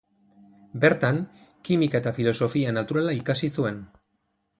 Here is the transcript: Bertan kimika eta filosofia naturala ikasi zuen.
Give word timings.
Bertan 0.85 1.19
kimika 1.69 2.01
eta 2.03 2.13
filosofia 2.15 2.73
naturala 2.79 3.15
ikasi 3.19 3.51
zuen. 3.59 3.79